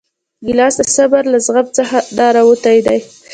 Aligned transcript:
ګیلاس 0.45 0.75
د 0.79 0.81
صبر 0.95 1.23
له 1.33 1.39
زغم 1.45 1.67
نه 2.17 2.25
راوتی 2.35 2.77
دی. 2.85 2.99